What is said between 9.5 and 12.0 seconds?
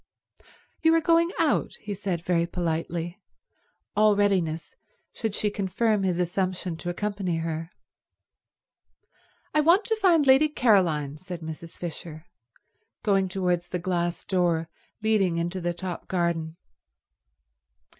"I want to find Lady Caroline," said Mrs.